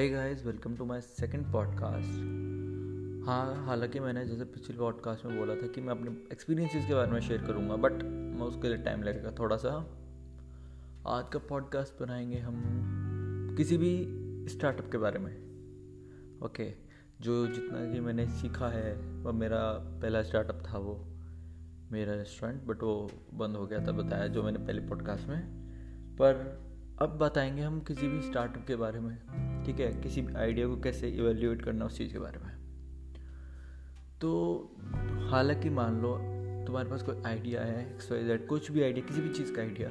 Hey 0.00 0.08
guys 0.08 0.46
welcome 0.46 0.76
to 0.76 0.84
my 0.84 1.00
second 1.00 1.52
podcast 1.52 2.10
हाँ 3.28 3.66
हालाँकि 3.66 4.00
मैंने 4.00 4.24
जैसे 4.24 4.44
पिछले 4.44 4.76
पॉडकास्ट 4.76 5.26
में 5.26 5.38
बोला 5.38 5.54
था 5.54 5.66
कि 5.66 5.80
मैं 5.80 5.90
अपने 5.90 6.10
एक्सपीरियंसेस 6.10 6.88
के 6.88 6.94
बारे 6.94 7.12
में 7.12 7.20
शेयर 7.20 7.42
करूँगा 7.42 7.76
बट 7.76 7.92
मैं 8.02 8.46
उसके 8.46 8.68
लिए 8.68 8.76
टाइम 8.76 9.02
लगेगा 9.02 9.30
थोड़ा 9.38 9.56
सा 9.56 9.70
आज 11.06 11.24
का 11.28 11.38
पॉडकास्ट 11.38 12.02
बनाएँगे 12.02 12.38
हम 12.38 12.62
किसी 13.56 13.78
भी 13.78 14.06
स्टार्टअप 14.48 14.92
के 14.92 14.98
बारे 14.98 15.18
में। 15.18 15.36
ओके 16.44 16.74
जो 17.20 17.46
जितना 17.46 17.92
कि 17.92 18.00
मैंने 18.00 18.26
सीखा 18.26 18.68
है 18.68 18.94
वह 18.96 19.32
मेरा 19.32 19.72
पहला 20.02 20.22
स्टार्टअप 20.22 20.62
था 20.70 20.78
वो, 20.78 21.04
मेरा 21.92 22.14
रेस्टोरेंट 22.14 22.62
बट 22.62 22.82
वो 22.82 23.10
बंद 23.34 23.56
हो 23.56 23.66
गया 23.66 23.86
था 23.86 23.92
बताया 23.92 24.26
जो 24.26 24.42
मैंने 24.42 24.58
पहले 24.58 24.80
पॉडकास्ट 24.80 25.28
में। 25.28 25.40
पर 26.12 26.60
अब 27.02 27.18
बताएँगे 27.18 27.62
हम 27.62 27.80
किसी 27.80 28.08
भी 28.08 28.22
स्टार्टअप 28.22 28.66
के 28.66 28.76
बारे 28.76 29.00
में, 29.00 29.16
ठीक 29.64 29.80
है? 29.80 30.00
किसी 30.00 30.22
भी 30.22 30.34
आइडिया 30.34 30.66
को 30.66 30.76
कैसे 30.76 31.08
इवेल्यूएट 31.08 31.62
करना 31.62 31.84
उस 31.84 31.98
चीज़ 31.98 32.12
के 32.12 32.18
बारे 32.18 32.38
में। 32.38 32.56
तो 34.20 34.70
हालाँकि 35.30 35.70
मान 35.70 36.02
लो, 36.02 36.16
तुम्हारे 36.66 36.90
पास 36.90 37.02
कोई 37.02 37.22
आइडिया 37.26 37.62
है 37.62 37.94
एक्स 37.94 38.12
वाई 38.12 38.24
जेड 38.24 38.46
कुछ 38.46 38.70
भी 38.70 38.82
आइडिया 38.82 39.06
किसी 39.06 39.20
भी 39.20 39.28
चीज़ 39.28 39.52
का 39.54 39.62
आइडिया 39.62 39.88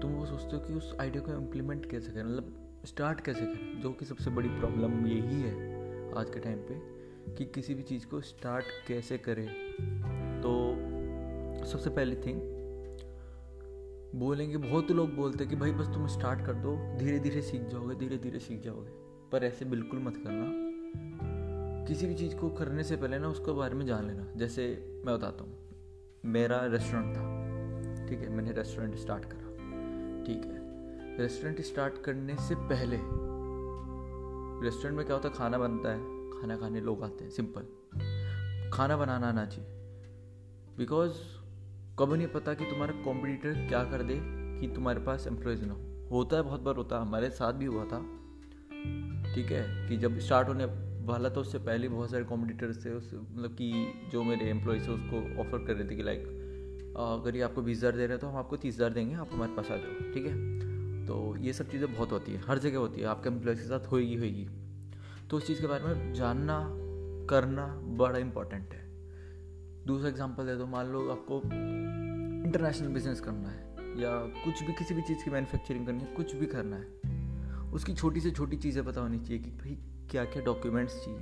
तुम 0.00 0.10
वो 0.10 0.26
सोचते 0.26 0.56
हो 0.56 0.62
कि 0.62 0.72
उस 0.72 0.96
आइडिया 1.00 1.22
को 1.22 1.32
इम्प्लीमेंट 1.32 1.90
कैसे 1.90 2.12
करें 2.12 2.24
मतलब 2.24 2.80
स्टार्ट 2.86 3.20
कैसे 3.20 3.40
करें, 3.40 3.80
जो 3.80 3.92
कि 3.92 4.04
सबसे 4.04 4.30
बड़ी 4.30 4.48
प्रॉब्लम 4.48 5.06
यही 5.06 5.42
है 5.42 5.54
आज 6.18 6.30
के 6.30 6.40
टाइम 6.40 6.58
पे, 6.58 6.74
कि 7.34 7.44
किसी 7.44 7.74
भी 7.74 7.82
चीज़ 7.82 8.06
को 8.06 8.20
स्टार्ट 8.20 8.64
कैसे 8.88 9.18
करें। 9.18 9.48
तो 10.40 10.74
सबसे 11.66 11.90
पहली 11.90 12.16
थिंग 12.16 12.55
बोलेंगे, 14.14 14.56
बहुत 14.56 14.90
लोग 14.90 15.14
बोलते 15.14 15.38
हैं 15.38 15.48
कि 15.48 15.56
भाई 15.56 15.72
बस 15.72 15.86
तुम 15.86 16.06
स्टार्ट 16.06 16.44
कर 16.46 16.54
दो 16.54 16.76
धीरे 16.98 17.18
धीरे 17.18 17.42
सीख 17.42 17.62
जाओगे 17.62 17.94
धीरे 17.94 18.18
धीरे 18.18 18.38
सीख 18.38 18.62
जाओगे। 18.62 18.90
पर 19.32 19.44
ऐसे 19.44 19.64
बिल्कुल 19.64 20.00
मत 20.00 20.16
करना। 20.16 20.46
किसी 21.86 22.06
भी 22.06 22.14
चीज़ 22.14 22.36
को 22.36 22.50
करने 22.50 22.84
से 22.84 22.96
पहले 22.96 23.18
ना 23.18 23.28
उसके 23.28 23.52
बारे 23.52 23.74
में 23.74 23.86
जान 23.86 24.06
लेना। 24.06 24.26
जैसे 24.36 24.66
मैं 25.06 25.14
बताता 25.14 25.44
हूँ, 25.44 25.52
मेरा 26.24 26.60
रेस्टोरेंट 26.66 27.16
था, 27.16 28.06
ठीक 28.06 28.18
है, 28.18 28.28
मैंने 28.28 28.52
रेस्टोरेंट 28.52 28.96
स्टार्ट 28.96 29.24
करा, 29.24 29.50
ठीक 30.24 30.44
है। 30.44 31.18
रेस्टोरेंट 31.18 31.60
स्टार्ट 31.60 32.02
करने 32.04 32.36
से 32.36 32.54
पहले 32.54 32.96
रेस्टोरेंट 34.64 34.96
में 34.96 35.06
क्या 35.06 35.16
होता 35.16 35.28
है, 35.28 35.34
खाना 35.34 35.58
बनता 35.58 35.92
है, 35.92 36.00
खाना 36.32 36.56
खाने 36.56 36.80
लोग 36.80 37.02
आते 37.02 37.24
हैं 37.24 37.30
सिंपल 37.30 38.70
खाना 38.70 38.96
बनाना 38.96 39.28
आना 39.28 39.46
चाहिए। 39.46 39.70
बिकॉज़ 40.78 41.12
कब 41.98 42.12
नहीं 42.12 42.26
पता 42.26 42.52
कि 42.54 42.64
तुम्हारा 42.64 42.94
कॉम्पिटिटर 43.04 43.66
क्या 43.68 43.82
कर 43.84 44.02
दे 44.02 44.14
कि 44.60 44.68
तुम्हारे 44.68 45.00
पास 45.00 45.26
एम्प्लॉयज़ 45.26 45.64
ना 45.64 45.72
हो। 45.72 46.08
होता 46.10 46.36
है 46.36 46.42
बहुत 46.42 46.60
बार 46.60 46.76
होता 46.76 46.96
है, 46.96 47.02
हमारे 47.02 47.30
साथ 47.30 47.52
भी 47.52 47.66
हुआ 47.66 47.84
था। 47.84 48.00
ठीक 49.34 49.52
है, 49.52 49.88
कि 49.88 49.96
जब 49.96 50.18
स्टार्ट 50.18 50.48
होने 50.48 50.64
वाला 51.06 51.28
तो 51.28 51.40
उससे 51.40 51.58
पहले 51.58 51.88
बहुत 51.88 52.10
सारे 52.10 52.24
कॉम्पिटिटर्स 52.24 52.84
थे, 52.84 52.90
उस 52.90 53.10
मतलब 53.14 53.50
कि 53.50 53.72
जो 54.12 54.22
मेरे 54.22 54.50
एम्प्लॉयज़ 54.50 54.86
थे, 54.86 54.92
उसको 54.92 55.40
ऑफ़र 55.40 55.64
कर 55.66 55.74
रहे 55.74 55.90
थे 55.90 55.96
कि 55.96 56.02
लाइक 56.02 56.94
अगर 56.98 57.36
ये 57.36 57.42
आपको 57.42 57.62
बीस 57.62 57.78
हज़ार 57.78 57.92
दे 57.92 57.98
रहे 57.98 58.08
हैं 58.08 58.18
तो 58.18 58.26
हम 58.26 58.36
आपको 58.36 58.56
तीस 58.56 58.74
हज़ार 58.74 58.92
देंगे, 58.92 59.14
आप 59.14 59.28
हमारे 59.32 59.52
पास 59.52 59.70
आ 59.70 59.76
जाओ। 59.76 60.12
ठीक 60.14 60.26
है? 60.26 61.06
तो 61.06 61.36
ये 61.36 61.52
सब 61.52 61.70
चीज़ें 61.70 61.92
बहुत 61.94 62.12
होती 62.12 62.32
है, 62.32 62.40
हर 62.40 62.58
जगह 62.58 62.78
होती 62.78 63.00
है, 63.00 63.06
आपके 63.06 63.28
एम्प्लॉयज़ 63.28 63.60
के 63.60 63.66
साथ 63.66 63.92
होएगी 63.92 64.16
होएगी। 64.16 64.48
तो 65.30 65.36
उस 65.36 65.46
चीज़ 65.46 65.60
के 65.60 65.66
बारे 65.66 65.84
में 65.84 66.12
जानना, 66.14 66.64
करना 67.30 67.66
बड़ा 67.98 68.18
इंपॉर्टेंट 68.18 68.74
है। 68.74 68.85
दूसरा 69.86 70.08
एग्जांपल 70.08 70.46
दे 70.46 70.54
दो 70.56 70.66
मान 70.66 70.86
लो 70.86 71.08
आपको 71.10 71.40
इंटरनेशनल 71.44 72.88
बिज़नेस 72.88 73.20
करना 73.20 73.48
है, 73.48 73.60
या 74.02 74.10
कुछ 74.44 74.62
भी 74.62 74.72
किसी 74.72 74.94
भी 74.94 75.02
चीज़ 75.02 75.24
की 75.24 75.30
मैन्युफैक्चरिंग 75.30 75.86
करनी 75.86 76.00
है, 76.00 76.14
कुछ 76.14 76.34
भी 76.34 76.46
करना 76.46 76.76
है, 76.76 77.70
उसकी 77.72 77.94
छोटी 77.94 78.20
से 78.20 78.30
छोटी 78.30 78.56
चीज़ें 78.56 78.84
पता 78.84 79.00
होनी 79.00 79.18
चाहिए 79.18 79.38
कि 79.38 79.50
भाई 79.50 79.78
क्या 80.10 80.24
क्या 80.24 80.42
डॉक्यूमेंट्स 80.44 80.94
चाहिए 81.04 81.20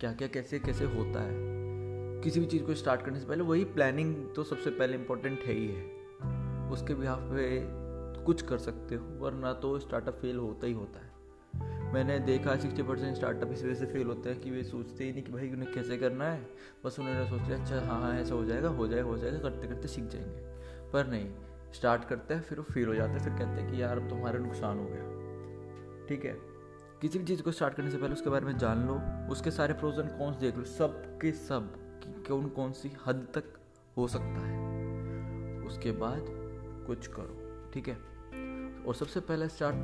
क्या 0.00 0.12
क्या 0.12 0.28
कैसे 0.28 0.58
कैसे 0.58 0.84
होता 0.84 1.22
है। 1.22 2.22
किसी 2.22 2.40
भी 2.40 2.46
चीज़ 2.46 2.62
को 2.62 2.74
स्टार्ट 2.74 3.02
करने 3.02 3.20
से 3.20 3.26
पहले 3.26 3.42
वही 3.42 3.64
प्लानिंग 3.64 4.14
तो 4.36 4.44
सबसे 4.44 4.70
पहले 4.70 4.96
इम्पोर्टेंट 4.96 5.40
है 5.40 5.52
ही 5.52 5.66
है। 5.66 6.68
उसके 6.70 6.94
भी 6.94 7.06
पे 7.08 8.24
कुछ 8.24 8.42
कर 8.42 8.58
सकते 8.58 8.94
हो, 8.94 9.06
वरना 9.20 9.52
तो 9.52 9.78
स्टार्टअप 9.78 10.18
फेल 10.22 10.36
होता 10.36 10.66
ही 10.66 10.72
होता 10.72 11.00
है। 11.00 11.09
मैंने 11.94 12.18
देखा 12.18 12.56
सिक्सटी 12.56 12.82
परसेंट 12.82 13.16
स्टार्टअप 13.16 13.52
इस 13.52 13.64
वजह 13.64 13.74
से 13.74 13.86
फेल 13.86 14.06
होते 14.06 14.30
हैं 14.30 14.40
कि 14.40 14.50
वे 14.50 14.64
सोचते 14.64 15.04
ही 15.04 15.12
नहीं 15.12 15.22
कि 15.22 15.32
भाई 15.32 15.52
उन्हें 15.52 15.72
कैसे 15.72 15.96
करना 15.96 16.24
है। 16.24 16.50
बस 16.84 17.00
उन्होंने 17.00 17.26
सोचा 17.26 17.62
अच्छा 17.62 17.80
हाँ 17.80 18.02
हाँ 18.02 18.20
ऐसा 18.20 18.34
हो 18.34 18.44
जाएगा 18.44 18.68
हो 18.68 18.88
जाएगा 18.88 19.08
हो 19.08 19.18
जाएगा, 19.18 19.38
करते 19.38 19.68
करते 19.68 19.88
सीख 19.88 20.04
जाएँगे। 20.04 20.40
पर 20.92 21.06
नहीं 21.06 21.30
स्टार्ट 21.74 22.04
करते 22.04 22.34
हैं, 22.34 22.42
फिर 22.42 22.58
वो 22.58 22.64
फेल 22.64 22.88
हो 22.88 22.94
जाते 22.94 23.12
हैं, 23.12 23.18
फिर 23.18 23.32
कहते 23.32 23.60
हैं 23.60 23.72
कि 23.72 23.82
यार, 23.82 23.98
अब 23.98 24.08
तुम्हारा 24.08 24.38
नुकसान 24.38 24.78
हो 24.78 24.84
गया। 24.84 25.20
ठीक 26.06 26.24
है? 26.24 26.36
किसी 27.02 27.18
भी 27.18 27.24
चीज़ 27.24 27.42
को 27.42 27.52
स्टार्ट 27.52 27.74
करने 27.74 27.90
से 27.90 27.98
पहले 27.98 28.12
उसके 28.12 28.30
बारे 28.30 28.46
में 28.46 28.58
जान 28.58 28.86
लो। 28.86 29.00
उसके 29.32 29.50
सारे 29.50 29.74
प्रोज 29.74 29.98
एंड 29.98 30.18
कॉन्स 30.18 30.36
देख 30.36 30.56
लो। 30.56 30.64
सब 30.64 31.18
के 31.18 31.32
सब 31.32 31.74
कि 31.76 32.28
कौन 32.28 32.48
कौन 32.48 32.72
सी 32.72 32.92
हद 33.06 33.26
तक 33.34 33.44
हो 33.96 34.08
सकता 34.08 34.46
है। 34.46 34.60
उसके 35.60 35.92
बाद 35.92 36.26
कुछ 36.86 37.06
करो। 37.06 37.70
ठीक 37.74 37.88
है? 37.88 37.94
और 38.84 38.94
सबसे 38.94 39.20
पहले 39.20 39.48
स्टार्ट 39.48 39.76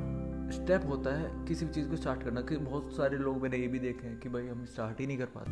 स्टेप 0.51 0.81
होता 0.85 1.15
है 1.15 1.45
किसी 1.45 1.65
भी 1.65 1.73
चीज़ 1.73 1.89
को 1.89 1.95
स्टार्ट 1.95 2.23
करना। 2.23 2.41
कि 2.41 2.57
बहुत 2.57 2.93
सारे 2.93 3.17
लोग 3.17 3.41
मैंने 3.41 3.57
ये 3.57 3.67
भी 3.67 3.79
देखे 3.79 4.07
हैं 4.07 4.19
कि 4.19 4.29
भाई 4.29 4.47
हम 4.47 4.65
स्टार्ट 4.65 4.99
ही 4.99 5.07
नहीं 5.07 5.17
कर 5.17 5.25
पाते। 5.25 5.51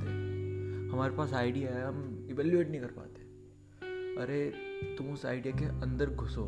हमारे 0.90 1.16
पास 1.16 1.34
आइडिया 1.34 1.72
है, 1.72 1.88
हम 1.88 2.28
इवेल्यूएट 2.30 2.70
नहीं 2.70 2.82
कर 2.82 2.88
पाते। 2.88 3.22
अरे, 4.22 4.54
तुम 4.98 5.14
उस 5.14 5.26
आइडिया 5.26 5.60
के 5.60 5.66
अंदर 5.66 6.10
घुसो। 6.10 6.48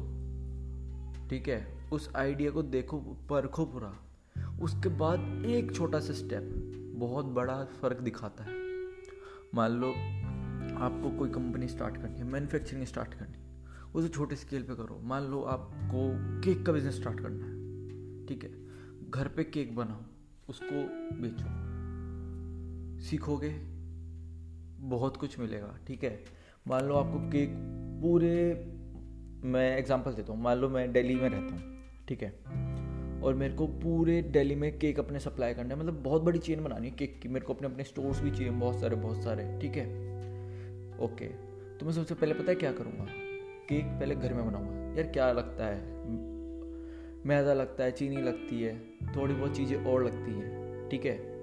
ठीक 1.29 1.47
है? 1.47 1.89
उस 1.93 2.15
आइडिया 2.15 2.51
को 2.51 2.63
देखो 2.63 2.99
परखो 2.99 3.65
पूरा। 3.65 3.95
उसके 4.61 4.89
बाद 4.89 5.43
एक 5.45 5.75
छोटा 5.75 5.99
सा 5.99 6.13
स्टेप 6.13 6.73
बहुत 6.95 7.25
बड़ा 7.25 7.65
फ़र्क 7.65 7.97
दिखाता 7.97 8.43
है। 8.43 8.53
मान 9.55 9.71
लो, 9.71 9.89
आपको 10.77 11.19
कोई 11.19 11.29
कंपनी 11.29 11.67
स्टार्ट 11.67 11.97
करनी 11.97 12.17
है 12.17 12.23
मैन्युफैक्चरिंग 12.23 12.85
स्टार्ट 12.85 13.13
करनी 13.13 13.37
है। 13.37 13.47
उसे 13.95 14.07
छोटे 14.07 14.35
स्केल 14.35 14.63
पे 14.63 14.75
करो। 14.75 14.99
मान 15.03 15.23
लो 15.23 15.41
आपको 15.41 16.11
केक 16.41 16.65
का 16.65 16.71
बिज़नेस 16.71 16.95
स्टार्ट 16.95 17.19
करना 17.19 17.45
है। 17.45 17.56
ठीक 18.27 18.43
है? 18.43 18.51
घर 19.09 19.27
पे 19.27 19.43
केक 19.43 19.75
बनाओ, 19.75 20.01
उसको 20.49 20.83
बेचो। 21.21 21.45
सीखोगे? 23.03 23.49
बहुत 24.79 25.17
कुछ 25.17 25.39
मिलेगा, 25.39 25.77
ठीक 25.87 26.03
है? 26.03 26.19
मान 26.67 26.85
लो 26.85 26.95
आपको 26.95 27.19
केक 27.29 27.53
पूरे, 28.01 28.53
मैं 29.43 29.77
एग्जांपल 29.77 30.13
देता 30.13 30.33
हूँ। 30.33 30.41
मान 30.41 30.57
लो 30.57 30.69
मैं 30.69 30.91
दिल्ली 30.91 31.15
में 31.15 31.29
रहता 31.29 31.55
हूँ, 31.55 31.77
ठीक 32.07 32.23
है? 32.23 32.29
और 33.21 33.33
मेरे 33.33 33.53
को 33.53 33.67
पूरे 33.67 34.21
दिल्ली 34.21 34.55
में 34.55 34.79
केक 34.79 34.99
अपने 34.99 35.19
सप्लाई 35.19 35.53
करना 35.53 35.75
है। 35.75 35.79
मतलब 35.79 36.01
बहुत 36.03 36.21
बड़ी 36.21 36.39
चेन 36.39 36.63
बनानी 36.63 36.87
है 36.87 36.93
केक 36.93 37.19
की। 37.21 37.29
मेरे 37.29 37.45
को 37.45 37.53
अपने 37.53 37.67
अपने 37.67 37.83
स्टोर्स 37.83 38.19
भी 38.19 38.31
चाहिए, 38.31 38.49
बहुत 38.49 38.79
सारे 38.79 38.95
बहुत 38.95 39.23
सारे, 39.23 39.59
ठीक 39.59 39.75
है? 39.75 39.85
ओके 40.99 41.27
तो 41.77 41.85
मैं 41.85 41.93
सबसे 41.93 42.15
पहले 42.15 42.33
पता 42.33 42.51
है 42.51 42.55
क्या 42.55 42.71
करूँगा? 42.71 43.05
केक 43.69 43.85
पहले 43.85 44.15
घर 44.15 44.33
में 44.33 44.47
बनाऊँगा। 44.47 45.01
यार 45.01 45.11
क्या 45.11 45.31
लगता 45.31 45.65
है? 45.65 45.96
मैदा 47.27 47.53
लगता 47.53 47.83
है, 47.83 47.91
चीनी 47.91 48.15
लगती 48.15 48.61
है, 48.61 48.79
थोड़ी 49.15 49.33
बहुत 49.33 49.55
चीज़ें 49.55 49.85
और 49.85 50.05
लगती 50.05 50.31
हैं, 50.31 50.89
ठीक 50.89 51.05
है? 51.05 51.37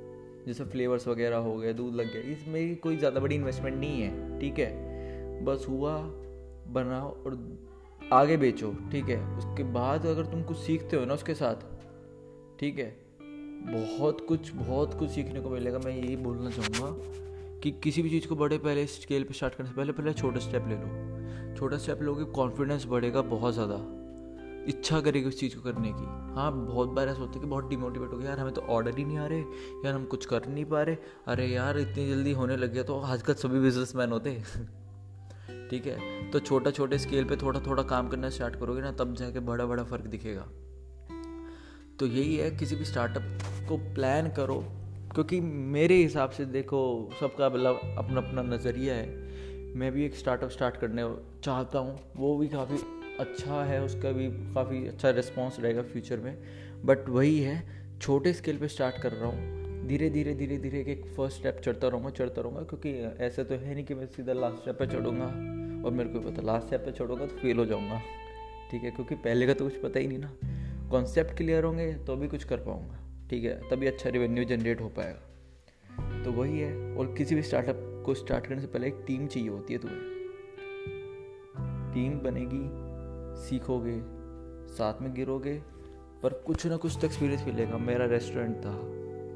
जैसे 0.47 0.65
फ्लेवर्स 0.65 1.09
वगैरह 1.09 1.37
हो 1.37 1.57
गए, 1.57 1.73
दूध 1.73 1.95
लग 1.95 2.13
गया, 2.13 2.23
इसमें 2.23 2.77
कोई 2.77 2.97
ज़्यादा 2.97 3.21
बड़ी 3.21 3.35
इन्वेस्टमेंट 3.35 3.77
नहीं 3.77 4.03
है, 4.03 4.41
ठीक 4.41 4.59
है? 4.59 5.45
बस 5.45 5.67
हुआ, 5.69 5.99
बनाओ 6.69 7.11
और 7.11 7.59
आगे 8.13 8.37
बेचो, 8.37 8.77
ठीक 8.93 9.05
है? 9.05 9.37
उसके 9.37 9.65
बाद 9.65 10.07
अगर 10.07 10.27
तुम 10.27 10.43
कुछ 10.43 10.57
सीखते 10.57 10.97
हो 10.97 11.05
ना 11.05 11.15
उसके 11.15 11.35
साथ, 11.35 11.57
ठीक 12.61 12.79
है? 12.79 12.97
बहुत 13.73 14.27
कुछ 14.29 14.53
बहुत 14.53 14.95
कुछ 14.95 15.11
सीखने 15.11 15.41
को 15.41 15.51
मिलेगा। 15.51 15.79
मैं 15.79 15.97
यही 15.97 16.17
बोलना 16.17 16.51
चाहूँगा 16.51 16.91
कि 17.61 17.71
किसी 17.71 18.03
भी 18.03 18.11
चीज़ 18.11 18.29
को 18.29 18.37
बड़े, 18.37 18.59
पहले 18.59 18.87
स्केल 18.87 19.25
पे 19.25 19.35
स्टार्ट 19.35 19.55
करने 19.55 19.71
से 19.71 19.77
पहले 19.77 19.93
पहले 19.93 20.13
छोटा 20.13 20.41
स्टेप 20.41 20.65
ले 20.69 20.75
लो। 20.75 21.57
छोटा 21.57 21.79
स्टेप 21.79 22.03
लोगे 22.03 22.25
कॉन्फिडेंस 22.25 22.87
बढ़ेगा 22.87 23.23
बहुत 23.23 23.55
ज़्यादा। 23.55 23.94
इच्छा 24.69 25.01
करेगी 25.01 25.29
उस 25.29 25.39
चीज़ 25.41 25.57
को 25.57 25.63
करने 25.63 25.93
की। 25.93 26.05
हाँ 26.35 26.51
बहुत 26.55 26.89
बार 26.89 27.09
ऐसा 27.09 27.21
होता 27.21 27.33
है 27.33 27.41
कि 27.41 27.47
बहुत 27.47 27.69
डिमोटिवेट 27.69 28.13
हो 28.13 28.19
गया, 28.19 28.29
यार 28.29 28.39
हमें 28.39 28.53
तो 28.55 28.61
ऑर्डर 28.61 28.97
ही 28.99 29.05
नहीं 29.05 29.19
आ 29.19 29.27
रहे, 29.27 29.41
यार 29.85 29.95
हम 29.95 30.05
कुछ 30.05 30.27
कर 30.27 30.47
नहीं 30.47 30.65
पा 30.65 30.83
रहे। 30.83 30.97
अरे 31.27 31.47
यार, 31.47 31.79
इतनी 31.79 32.09
जल्दी 32.09 32.33
होने 32.33 32.57
लग 32.57 32.73
गया 32.73 32.83
तो 32.83 33.01
आजकल 33.01 33.35
सभी 33.35 33.61
बिजनेसमैन 33.61 34.11
होते 34.11 34.31
ठीक 35.71 35.87
है 35.87 36.31
तो 36.31 36.41
छोटा 36.41 36.71
छोटे 36.71 36.99
स्केल 36.99 37.25
पे 37.25 37.37
थोड़ा 37.37 37.61
थोड़ा 37.61 37.83
काम 37.83 38.09
करना 38.09 38.31
स्टार्ट 38.31 38.57
करोगे 38.57 38.81
ना, 38.81 38.93
तब 38.93 39.15
जाके 39.15 39.41
बड़ा 39.41 39.67
बड़ा 39.67 39.85
फ़र्क 39.85 40.07
दिखेगा। 40.07 40.47
तो 42.01 42.07
यही 42.07 42.37
है, 42.37 42.51
किसी 42.51 42.77
भी 42.77 42.85
स्टार्टअप 42.85 43.23
को 43.69 43.77
प्लान 43.95 44.31
करो, 44.31 44.65
क्योंकि 45.15 45.41
मेरे 45.41 45.97
हिसाब 45.97 46.31
से 46.31 46.45
देखो, 46.45 47.11
सबका 47.21 47.49
मतलब 47.49 47.81
अपना 47.99 48.21
अपना 48.21 48.43
नज़रिया 48.43 48.95
है। 48.95 49.75
मैं 49.77 49.93
भी 49.93 50.05
एक 50.05 50.15
स्टार्टअप 50.15 50.51
स्टार्ट 50.51 50.77
करने 50.77 51.03
चाहता 51.45 51.79
हूँ, 51.79 51.99
वो 52.17 52.37
भी 52.39 52.49
काफ़ी 52.49 52.77
अच्छा 53.21 53.63
है, 53.65 53.83
उसका 53.83 54.11
भी 54.13 54.27
काफ़ी 54.55 54.87
अच्छा 54.89 55.11
रिस्पॉन्स 55.11 55.59
रहेगा 55.61 55.83
फ्यूचर 55.83 56.21
में। 56.21 56.37
बट 56.85 57.09
वही 57.09 57.39
है, 57.41 57.63
छोटे 58.01 58.33
स्केल 58.33 58.57
पे 58.59 58.69
स्टार्ट 58.69 58.97
कर 59.03 59.13
रहा 59.13 59.29
हूँ। 59.29 59.87
धीरे 59.87 60.09
धीरे 60.11 60.35
धीरे 60.35 60.57
धीरे 60.59 60.81
एक 60.89 61.05
फ़र्स्ट 61.17 61.39
स्टेप 61.39 61.61
चढ़ता 61.65 61.89
रहूँगा 61.89 62.11
चढ़ता 62.11 62.43
रहूँगा, 62.43 62.63
क्योंकि 62.63 62.93
ऐसे 63.25 63.45
तो 63.45 63.55
है 63.55 63.75
नहीं 63.75 63.85
कि 63.85 63.95
मैं 63.95 64.07
सीधा 64.07 64.33
लास्ट 64.33 64.57
स्टेप 64.57 64.79
पे 64.79 64.87
चढ़ूँगा 64.87 65.27
और 65.87 65.93
मेरे 65.93 66.09
को 66.09 66.21
पता 66.21 66.43
लास्ट 66.43 66.67
स्टेप 66.67 66.81
पे 66.81 66.93
चढ़ूँगा 66.93 67.27
तो 67.27 67.37
फेल 67.37 67.59
हो 67.59 67.67
जाऊँगा। 67.67 68.01
ठीक 68.71 68.83
है, 68.83 68.91
क्योंकि 68.91 69.15
पहले 69.15 69.47
का 69.47 69.55
तो 69.55 69.65
कुछ 69.65 69.77
पता 69.77 70.01
ही 70.01 70.07
नहीं 70.07 70.19
ना। 70.19 70.33
कॉन्सेप्ट 70.91 71.37
क्लियर 71.37 71.65
होंगे 71.65 71.93
तो 71.97 72.17
भी 72.17 72.29
कुछ 72.29 72.45
कर 72.45 72.57
पाऊँगा। 72.57 72.99
ठीक 73.31 73.45
है, 73.45 73.61
तभी 73.71 73.87
अच्छा 73.87 74.11
रेवेन्यू 74.11 74.45
जनरेट 74.45 74.81
हो 74.81 74.89
पाएगा। 74.89 76.23
तो 76.25 76.33
वही 76.33 76.59
है, 76.59 76.97
और 76.97 77.15
किसी 77.15 77.35
भी 77.35 77.43
स्टार्टअप 77.43 78.03
को 78.07 78.15
स्टार्ट 78.15 78.47
करने 78.47 78.61
से 78.61 78.67
पहले 78.67 78.87
एक 78.87 79.05
टीम 79.07 79.27
चाहिए 79.27 79.49
होती 79.49 79.75
है 79.75 79.79
तुम्हें। 79.79 80.13
टीम 81.95 82.19
बनेगी 82.21 82.84
सीखोगे, 83.35 84.03
साथ 84.75 85.03
में 85.03 85.15
गिरोगे, 85.15 85.63
पर 86.23 86.33
कुछ 86.33 86.67
ना 86.67 86.77
कुछ 86.77 86.99
तो 87.01 87.07
एक्सपीरियंस 87.07 87.45
मिलेगा। 87.47 87.79
मेरा 87.79 88.07
रेस्टोरेंट 88.07 88.57
था, 88.57 88.83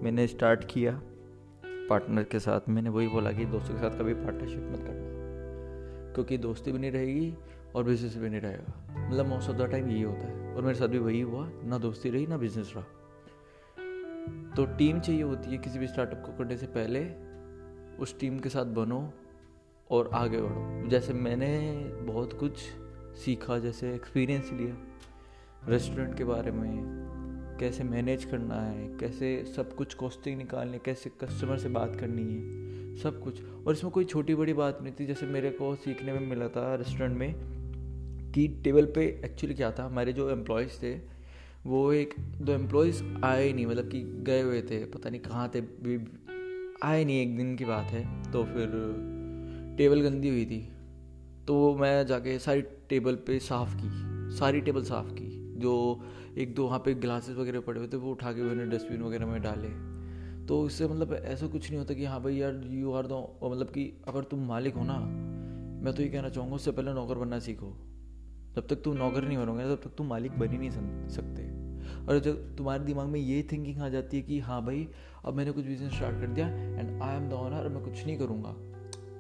मैंने 0.05 0.27
स्टार्ट 0.27 0.65
किया। 0.65 1.03
पार्टनर 1.65 2.23
के 2.23 2.41
साथ 2.41 2.61
मैंने 2.69 2.91
वही 2.91 3.09
बोला 3.09 3.33
कि 3.33 3.45
दोस्तों 3.45 3.75
के 3.75 3.81
साथ 3.81 3.99
कभी 3.99 4.15
पार्टनरशिप 4.15 4.69
मत 4.73 4.79
करना। 4.79 5.19
क्योंकि 6.15 6.39
दोस्ती 6.39 6.73
भी 6.73 6.79
नहीं 6.79 6.91
रहेगी 6.91 7.35
और 7.75 7.85
बिज़नेस 7.85 8.17
भी 8.17 8.31
नहीं 8.31 8.41
रहेगा। 8.41 8.95
मतलब 9.09 9.27
मोस्ट 9.27 9.51
ऑफ़ 9.51 9.57
द 9.57 9.63
टाइम 9.63 9.91
यही 9.91 10.03
होता 10.03 10.21
है। 10.21 10.55
और 10.55 10.63
मेरे 10.63 10.75
साथ 10.75 10.87
भी 10.87 10.99
वही 10.99 11.21
हुआ, 11.21 11.51
ना 11.65 11.79
दोस्ती 11.79 12.11
रही, 12.11 12.27
ना 12.27 12.37
बिज़नेस 12.37 12.75
रहा। 12.77 12.85
तो 14.57 14.67
टीम 14.67 15.01
चाहिए 15.01 15.23
होती 15.23 15.51
है 15.51 15.59
किसी 15.59 15.79
भी 15.79 15.87
स्टार्टअप 15.87 16.23
को 16.27 16.39
करने 16.39 16.57
से 16.57 16.67
पहले, 16.67 17.11
उस 18.03 18.21
टीम 18.21 18.39
के 18.39 18.49
साथ 18.49 18.65
बनो 18.65 19.13
और 19.91 20.11
आगे 20.15 20.39
बढ़ो। 20.41 20.89
जैसे 20.89 21.13
मैंने 21.13 21.73
बहुत 22.01 22.33
कुछ 22.33 22.61
सीखा, 23.19 23.59
जैसे 23.59 23.95
एक्सपीरियंस 23.95 24.51
लिया। 24.53 24.77
रेस्टोरेंट 25.69 26.17
के 26.17 26.25
बारे 26.25 26.51
में, 26.51 27.57
कैसे 27.61 27.85
मैनेज 27.85 28.25
करना 28.25 28.61
है, 28.63 28.87
कैसे 28.99 29.45
सब 29.57 29.75
कुछ 29.75 29.95
कॉस्टिंग 29.95 30.37
निकालनी 30.39 30.79
कैसे 30.79 31.11
कस्टमर 31.21 31.59
से 31.59 31.69
बात 31.69 31.97
करनी 31.97 32.23
है, 32.23 32.97
सब 32.97 33.21
कुछ। 33.23 33.43
और 33.67 33.73
इसमें 33.73 33.93
कोई 33.93 34.05
छोटी 34.05 34.35
बड़ी 34.35 34.53
बात 34.53 34.79
नहीं 34.83 34.93
थी, 35.01 35.07
जैसे 35.07 35.27
मेरे 35.27 35.51
को 35.51 35.75
सीखने 35.77 36.13
में 36.13 36.21
मिला 36.21 36.49
था 36.49 36.75
रेस्टोरेंट 36.75 37.17
में 37.19 37.35
कि 38.33 38.47
टेबल 38.65 38.87
पे 38.87 39.05
एक्चुअली 39.25 39.55
क्या 39.55 39.71
था, 39.71 39.85
हमारे 39.85 40.13
जो 40.13 40.31
एम्प्लॉयज़ 40.31 40.83
थे, 40.83 40.95
वो 41.67 41.93
एक, 41.93 42.15
दो 42.41 42.53
एम्प्लॉयज़ 42.53 43.03
आए 43.25 43.53
नहीं 43.53 43.67
मतलब 43.67 43.89
कि 43.89 44.03
गए 44.27 44.41
हुए 44.43 44.63
थे, 44.63 44.85
पता 44.85 45.11
नहीं 45.11 45.21
कहाँ 45.21 45.51
थे 45.55 45.61
आए 46.85 47.05
नहीं 47.05 47.21
एक 47.23 47.37
दिन 47.37 47.57
की 47.57 47.65
बात 47.65 47.85
है 47.85 48.33
तो 48.33 48.45
फिर 48.45 48.71
टेबल 49.79 50.01
गंदी 50.01 50.29
हुई 50.29 50.45
थी। 50.45 50.69
तो 51.49 51.75
मैं 51.75 52.07
जाके 52.07 52.39
सारी 52.39 52.63
टेबल 52.63 53.15
पे 53.15 53.39
साफ़ 53.39 53.75
की, 53.77 53.89
सारी 54.37 54.61
टेबल 54.61 54.83
साफ़ 54.83 55.13
की। 55.13 55.29
जो 55.59 56.03
एक 56.39 56.55
दो 56.55 56.65
वहाँ 56.65 56.79
पे 56.79 56.95
ग्लासेस 56.95 57.37
वगैरह 57.37 57.61
पड़े 57.61 57.81
हुए 57.81 57.89
थे, 57.89 57.97
वो 57.97 58.11
उठा 58.11 58.33
के 58.33 58.43
मैंने 58.43 58.67
डस्टबिन 58.67 59.03
वगैरह 59.03 59.27
में 59.27 59.41
डाले। 59.43 59.69
तो 60.47 60.67
इससे 60.67 60.89
मतलब 60.89 61.15
ऐसा 61.15 61.47
कुछ 61.47 61.69
नहीं 61.71 61.79
होता 61.79 61.95
कि 61.95 62.05
हाँ 62.05 62.23
भाई 62.23 62.37
यार 62.37 62.61
यू 62.67 62.93
आर 62.93 63.07
दो 63.07 63.41
मतलब 63.45 63.67
कि 63.67 64.03
अगर 64.09 64.25
तुम 64.25 64.47
मालिक 64.47 64.75
हो 64.75 64.85
ना, 64.85 64.99
मैं 65.85 65.95
तो 65.95 66.03
ये 66.03 66.09
कहना 66.09 66.29
चाहूँगा, 66.29 66.55
उससे 66.55 66.73
पहले 66.73 66.93
नौकर 66.93 67.15
बनना 67.15 67.39
सीखो। 67.39 67.73
जब 68.57 68.67
तक 68.69 68.83
तुम 68.85 68.97
नौकर 68.97 69.25
नहीं 69.25 69.39
बनोगे, 69.39 69.65
तब 69.65 69.81
तक 69.85 69.97
तुम 69.99 70.07
मालिक 70.07 70.39
बन 70.39 70.51
ही 70.51 70.59
नहीं 70.59 70.71
सकते। 71.09 71.49
और 72.07 72.19
जब 72.19 72.57
तुम्हारे 72.57 72.85
दिमाग 72.85 73.07
में 73.07 73.21
ये 73.21 73.49
थिंकिंग 73.53 73.81
आ 73.81 73.89
जाती 73.89 74.17
है 74.17 74.23
कि 74.23 74.39
हाँ 74.41 74.65
भाई, 74.67 74.89
अब 75.25 75.35
मैंने 75.35 75.53
कुछ 75.53 75.65
बिज़नेस 75.65 75.93
स्टार्ट 75.93 76.21
कर 76.21 76.27
दिया 76.27 76.49
एंड 76.49 77.03
आई 77.03 77.17
एम 77.17 77.29
द 77.29 77.73
मैं 77.73 77.85
कुछ 77.85 78.07
नहीं 78.07 78.19
करूँगा 78.19 78.53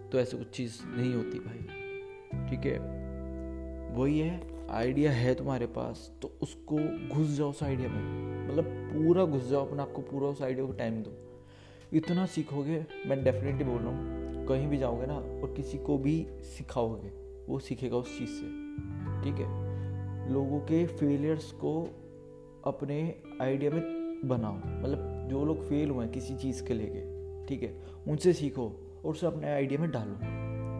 तो 0.08 0.18
ऐसे 0.18 0.36
कुछ 0.36 0.50
चीज़ 0.50 0.78
नहीं 0.86 1.14
होती 1.14 1.38
भाई। 1.38 1.77
ठीक 2.50 2.60
है? 2.66 2.78
वही 3.94 4.18
है 4.18 4.40
आइडिया 4.70 5.12
है 5.12 5.34
तुम्हारे 5.34 5.66
पास 5.66 6.12
तो 6.22 6.38
उसको 6.42 6.76
घुस 7.14 7.28
जाओ 7.28 7.50
उस 7.50 7.62
आइडिया 7.62 7.88
में। 7.88 8.48
मतलब 8.48 8.64
पूरा 8.64 9.24
घुस 9.24 9.48
जाओ, 9.48 9.66
अपने 9.66 9.82
आपको 9.82 10.02
पूरा 10.02 10.28
उस 10.28 10.42
आइडिया 10.42 10.66
को 10.66 10.72
टाइम 10.72 11.02
दो। 11.02 11.12
इतना 11.92 12.26
सीखोगे, 12.26 12.86
मैं 13.06 13.24
डेफिनेटली 13.24 13.64
बोल 13.64 13.78
रहा 13.78 13.88
हूँ, 13.88 14.46
कहीं 14.46 14.66
भी 14.66 14.76
जाओगे 14.76 15.06
ना, 15.06 15.14
और 15.14 15.54
किसी 15.56 15.78
को 15.78 15.98
भी 15.98 16.26
सिखाओगे, 16.40 17.12
वो 17.48 17.58
सीखेगा 17.58 17.96
उस 17.96 18.18
चीज़ 18.18 18.30
से। 18.30 18.46
ठीक 19.24 19.34
है? 19.34 19.68
लोगों 20.32 20.60
के 20.60 20.86
फेलियर्स 20.86 21.52
को 21.52 21.88
अपने 22.64 23.14
आइडिया 23.42 23.70
में 23.70 23.82
बनाओ। 24.24 24.54
मतलब 24.54 25.28
जो 25.30 25.44
लोग 25.44 25.68
फेल 25.68 25.90
हुए 25.90 26.04
हैं 26.04 26.14
किसी 26.14 26.36
चीज़ 26.36 26.64
के 26.64 26.74
लेके, 26.74 27.00
ठीक 27.46 27.62
है? 27.62 27.82
उनसे 28.08 28.32
सीखो 28.32 28.66
और 29.04 29.10
उसे 29.10 29.26
अपने 29.26 29.48
आइडिया 29.48 29.80
में 29.80 29.90
डालो। 29.90 30.14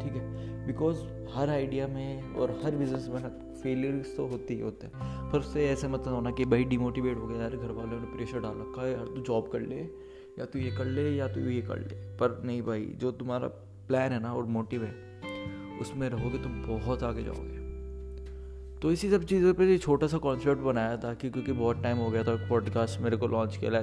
ठीक 0.05 0.13
है? 0.17 0.58
बिकॉज़ 0.69 0.99
हर 1.35 1.51
आइडिया 1.51 1.87
में 1.87 2.35
और 2.35 2.61
हर 2.65 2.77
बिज़नेस 2.77 3.09
में 3.09 3.55
फेलियर्स 3.63 4.17
तो 4.17 4.27
होते 4.27 4.55
ही 4.55 4.61
होते 4.61 4.87
हैं। 4.87 4.93
पर 5.31 5.39
उससे 5.39 5.69
ऐसे 5.69 5.89
मतलब 5.89 6.15
होना 6.15 6.31
कि 6.31 6.45
भाई 6.45 6.65
डिमोटिवेट 6.65 7.17
हो 7.19 7.27
गया 7.27 7.43
यार 7.43 7.57
घर 7.57 7.71
वालों 7.71 8.01
ने 8.01 8.17
प्रेशर 8.17 8.41
डाल 8.41 8.55
रखा 8.57 8.87
है, 8.87 8.93
यार 8.93 9.07
तू 9.07 9.21
जॉब 9.21 9.49
कर 9.49 9.61
ले, 9.61 9.77
या 10.39 10.45
तू 10.45 10.59
ये 10.59 10.71
कर 10.71 10.85
ले, 10.85 11.11
या 11.11 11.29
तू 11.29 11.41
ये 11.41 11.63
कर 11.63 11.79
ले। 11.79 12.17
पर 12.17 12.43
नहीं 12.45 12.63
भाई, 12.63 12.85
जो 12.85 13.11
तुम्हारा 13.11 13.49
प्लान 13.89 14.13
है 14.13 14.23
ना 14.23 14.33
और 14.35 14.45
मोटिव 14.45 14.85
है, 14.85 14.95
उसमें 15.81 16.09
रहोगे 16.09 16.39
तुम 16.39 16.63
बहुत 16.63 17.03
आगे 17.03 17.23
जाओगे। 17.23 17.69
तो 18.81 18.93
इसी 18.93 19.11
सब 19.11 19.25
चीज़ों 19.25 19.55
पे 19.55 19.79
छोटा 19.79 20.07
सा 20.07 20.19
कॉन्सेप्ट 20.19 20.61
बनाया 20.61 20.97
था 20.97 21.15
कि 21.15 21.31
क्योंकि 21.31 21.53
बहुत 21.53 21.83
टाइम 21.83 21.97
हो 21.97 22.11
गया 22.11 22.25
था 22.25 22.49
पॉडकास्ट 22.49 23.01
मेरे 23.01 23.17
को 23.17 23.27
लॉन्च 23.27 23.57
किया। 23.57 23.83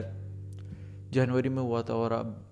जनवरी 1.11 1.49
में 1.49 1.61
हुआ 1.63 1.81
था 1.81 1.93
और 1.93 2.11
अब 2.11 2.45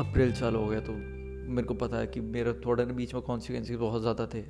अप्रैल 0.00 0.32
चालू 0.32 0.58
हो 0.58 0.66
गया 0.66 0.80
तो 0.80 1.23
मेरे 1.48 1.66
को 1.68 1.74
पता 1.74 1.96
है 1.96 2.06
कि 2.06 2.20
मेरा 2.20 2.52
थोड़ा 2.66 2.84
ना 2.84 2.92
बीच 2.92 3.14
में 3.14 3.22
कॉन्सिक्वेंसेस 3.22 3.76
बहुत 3.76 4.00
ज़्यादा 4.00 4.26
थे। 4.26 4.42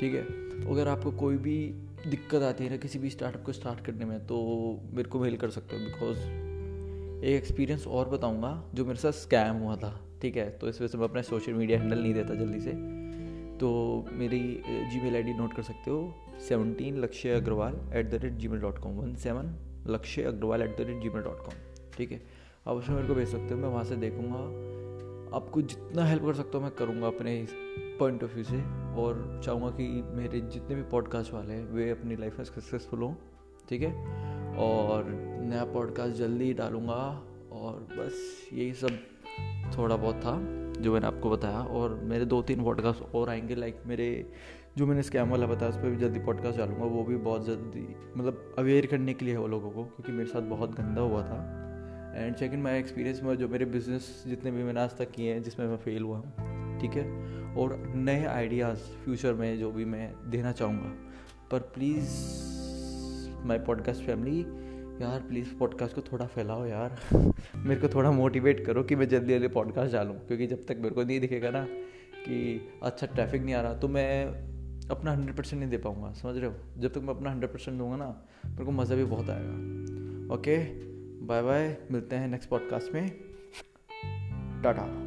ठीक 0.00 0.14
है? 0.14 0.22
अगर 0.70 0.88
आपको 0.88 1.10
कोई 1.12 1.36
भी 1.36 1.56
दिक्कत 2.06 2.42
आती 2.42 2.64
है 2.64 2.70
ना 2.70 2.76
किसी 2.76 2.98
भी 2.98 3.10
स्टार्टअप 3.10 3.44
को 3.44 3.52
स्टार्ट 3.52 3.84
करने 3.84 4.04
में 4.04 4.18
तो 4.26 4.38
मेरे 4.92 5.08
को 5.08 5.20
मेल 5.20 5.36
कर 5.36 5.50
सकते 5.50 5.76
हो 5.76 5.84
बिकॉज़ 5.84 6.18
एक 7.24 7.34
एक्सपीरियंस 7.34 7.86
और 7.86 8.08
बताऊँगा 8.08 8.52
जो 8.74 8.84
मेरे 8.84 8.98
साथ 8.98 9.12
स्कैम 9.12 9.56
हुआ 9.56 9.76
था। 9.76 10.00
ठीक 10.22 10.36
है? 10.36 10.48
तो 10.50 10.68
इस 10.68 10.80
वजह 10.80 10.88
से 10.88 10.98
मैं 10.98 11.04
अपना 11.04 11.22
सोशल 11.22 11.52
मीडिया 11.52 11.78
हैंडल 11.80 11.98
नहीं 11.98 12.14
देता 12.14 12.34
जल्दी 12.34 12.60
से। 12.60 12.72
तो 13.58 13.70
मेरी 14.12 14.40
जी 14.92 15.00
मेल 15.00 15.16
आई 15.16 15.34
नोट 15.34 15.54
कर 15.54 15.62
सकते 15.62 15.90
हो 15.90 16.14
seventeen 16.48 17.00
Lakshya 17.00 17.30
Agarwal 17.30 17.80
at 17.94 18.10
the 18.10 18.20
rate 18.22 18.32
Gmail 18.48 18.60
dot 18.60 18.78
com 18.78 18.92
one 18.92 19.14
seven 19.16 19.54
Lakshya 19.86 20.22
Agarwal 20.22 20.62
at 20.62 20.76
the 20.78 20.80
rate 20.80 21.02
Gmail 21.08 21.22
dot 21.22 21.44
com 21.44 21.54
ठीक 21.96 22.12
है? 22.12 22.20
आप 22.66 22.76
उसमें 22.76 22.96
मेरे 22.96 23.08
को 23.08 23.14
भेज 23.14 23.28
सकते 23.28 23.54
हो, 23.54 23.60
मैं 23.60 23.68
वहाँ 23.68 23.84
से 23.84 23.96
देखूँगा। 23.96 24.38
आपको 25.34 25.62
जितना 25.62 26.04
हेल्प 26.04 26.22
कर 26.22 26.34
सकता 26.34 26.58
हूँ 26.58 26.66
मैं 26.66 26.74
करूँगा 26.74 27.06
अपने 27.06 27.48
पॉइंट 27.98 28.24
ऑफ़ 28.24 28.34
व्यू 28.34 28.44
से 28.44 28.56
और 29.02 29.40
चाहूँगा 29.44 29.70
कि 29.70 30.02
मेरे 30.06 30.40
जितने 30.40 30.74
भी 30.74 30.82
पॉडकास्ट 30.82 31.32
वाले 31.32 31.54
हैं, 31.54 31.72
वे 31.72 31.90
अपनी 31.90 32.16
लाइफ 32.16 32.38
में 32.38 32.44
सक्सेसफुल 32.44 33.00
हों, 33.00 33.14
ठीक 33.68 33.82
है? 33.82 33.92
और 34.56 35.04
नया 35.42 35.64
पॉडकास्ट 35.64 36.16
जल्दी 36.16 36.54
डालूँगा 36.54 37.22
और 37.52 37.88
बस 37.98 38.48
यही 38.52 38.72
सब 38.72 38.90
थोड़ा 39.78 39.96
बहुत 39.96 40.16
था 40.16 40.38
जो 40.80 40.92
मैंने 40.92 41.06
आपको 41.06 41.30
बताया 41.30 41.58
और 41.58 41.94
मेरे 41.94 42.24
दो 42.24 42.42
तीन 42.42 42.64
पॉडकास्ट 42.64 43.14
और 43.14 43.28
आएँगे 43.28 43.54
लाइक 43.54 43.82
मेरे 43.86 44.32
जो 44.76 44.86
मैंने 44.86 45.02
स्कैम 45.02 45.30
वाला 45.30 45.46
बताया, 45.46 45.70
उस 45.70 45.76
पर 45.76 45.90
भी 45.90 45.96
जल्दी 45.96 46.20
पॉडकास्ट 46.20 46.58
डालूँगा, 46.58 46.84
वो 46.84 47.04
भी 47.04 47.16
बहुत 47.16 47.46
जल्दी 47.46 47.96
मतलब 48.16 48.54
अवेयर 48.58 48.86
करने 48.86 49.14
के 49.14 49.24
लिए 49.24 49.34
है 49.34 49.40
वो 49.40 49.46
लोगों 49.46 49.70
को, 49.70 49.84
क्योंकि 49.84 50.12
मेरे 50.12 50.26
साथ 50.26 50.42
बहुत 50.42 50.70
गंदा 50.70 51.00
हुआ 51.00 51.22
था। 51.22 51.63
एंड 52.16 52.36
सेकंड 52.36 52.62
माई 52.62 52.78
एक्सपीरियंस 52.78 53.22
में 53.22 53.34
जो 53.36 53.48
मेरे 53.48 53.64
बिज़नेस 53.64 54.24
जितने 54.26 54.50
भी 54.50 54.62
मैंने 54.62 54.80
आज 54.80 54.96
तक 54.98 55.10
किए 55.10 55.32
हैं, 55.32 55.42
जिसमें 55.42 55.66
मैं 55.66 55.76
फेल 55.76 56.02
हुआ 56.02 56.16
हूँ, 56.16 56.80
ठीक 56.80 56.90
है? 56.90 57.04
और 57.54 57.92
नए 57.96 58.24
आइडियाज़ 58.24 58.78
फ्यूचर 58.78 59.34
में 59.34 59.58
जो 59.58 59.70
भी 59.72 59.84
मैं 59.84 60.30
देना 60.30 60.52
चाहूँगा। 60.52 60.92
पर 61.50 61.58
प्लीज़ 61.58 62.08
माई 63.46 63.58
पॉडकास्ट 63.58 64.02
फैमिली 64.02 64.40
यार 65.02 65.20
प्लीज़ 65.20 65.54
पॉडकास्ट 65.54 65.94
को 65.94 66.00
थोड़ा 66.00 66.26
फैलाओ 66.26 66.66
यार। 66.66 66.98
मेरे 67.56 67.80
को 67.80 67.88
थोड़ा 67.88 68.10
मोटिवेट 68.10 68.64
करो 68.66 68.82
कि 68.82 68.96
मैं 68.96 69.08
जल्दी 69.08 69.34
जल्दी 69.34 69.48
पॉडकास्ट 69.48 69.92
डालूँ, 69.92 70.18
क्योंकि 70.26 70.46
जब 70.46 70.66
तक 70.66 70.76
मेरे 70.76 70.94
को 70.94 71.04
नहीं 71.04 71.20
दिखेगा 71.20 71.50
ना 71.50 71.66
कि 72.18 72.68
अच्छा 72.82 73.06
ट्रैफ़िक 73.06 73.42
नहीं 73.42 73.54
आ 73.54 73.60
रहा 73.60 73.74
तो 73.74 73.88
मैं 73.88 74.26
अपना 74.88 75.12
हंड्रेड 75.12 75.36
परसेंट 75.36 75.60
नहीं 75.60 75.70
दे 75.70 75.78
पाऊँगा, 75.78 76.12
समझ 76.12 76.36
रहे 76.36 76.46
हो? 76.46 76.56
जब 76.78 76.92
तक 76.92 76.98
मैं 76.98 77.14
अपना 77.14 77.30
हंड्रेड 77.30 77.52
परसेंट 77.52 77.78
दूँगा 77.78 77.96
ना, 77.96 78.26
मेरे 78.46 78.64
को 78.64 78.70
मज़ा 78.70 78.96
भी 78.96 79.04
बहुत 79.04 79.30
आएगा। 79.30 80.34
ओके 80.34 80.93
बाय 81.24 81.42
बाय 81.42 81.76
मिलते 81.90 82.16
हैं 82.16 82.28
नेक्स्ट 82.28 82.50
पॉडकास्ट 82.50 82.94
में। 82.94 83.10
टाटा। 84.62 85.03